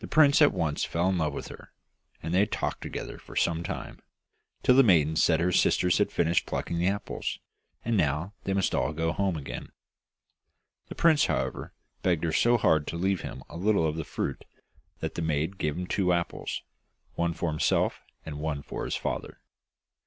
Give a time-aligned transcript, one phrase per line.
[0.00, 1.72] The prince at once fell in love with her,
[2.22, 4.02] and they talked together for some time,
[4.62, 7.38] till the maiden said her sisters had finished plucking the apples,
[7.82, 9.72] and now they must all go home again.
[10.88, 11.72] The prince, however,
[12.02, 14.44] begged her so hard to leave him a little of the fruit
[15.00, 16.60] that the maiden gave him two apples,
[17.14, 19.40] one for himself and one for his father.